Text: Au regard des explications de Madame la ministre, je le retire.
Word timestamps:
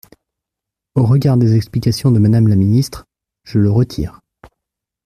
Au 0.95 1.05
regard 1.05 1.37
des 1.37 1.55
explications 1.55 2.09
de 2.11 2.17
Madame 2.17 2.47
la 2.47 2.55
ministre, 2.55 3.05
je 3.45 3.59
le 3.59 3.69
retire. 3.69 4.19